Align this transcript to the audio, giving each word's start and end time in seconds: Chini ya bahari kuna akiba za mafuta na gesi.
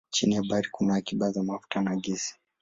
Chini 0.09 0.35
ya 0.35 0.43
bahari 0.43 0.67
kuna 0.71 0.95
akiba 0.95 1.31
za 1.31 1.43
mafuta 1.43 1.81
na 1.81 1.95
gesi. 1.95 2.35